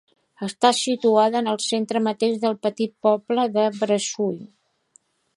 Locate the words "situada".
0.75-1.41